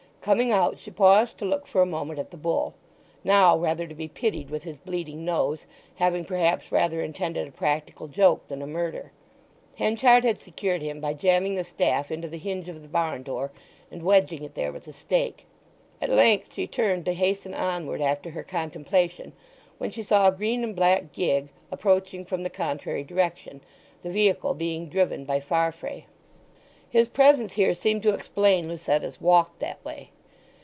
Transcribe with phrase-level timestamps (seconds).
[0.21, 2.75] Coming out she paused to look for a moment at the bull,
[3.23, 8.07] now rather to be pitied with his bleeding nose, having perhaps rather intended a practical
[8.07, 9.11] joke than a murder.
[9.77, 13.51] Henchard had secured him by jamming the staff into the hinge of the barn door,
[13.89, 15.47] and wedging it there with a stake.
[15.99, 19.33] At length she turned to hasten onward after her contemplation,
[19.79, 23.59] when she saw a green and black gig approaching from the contrary direction,
[24.03, 26.05] the vehicle being driven by Farfrae.
[26.91, 30.09] His presence here seemed to explain Lucetta's walk that way.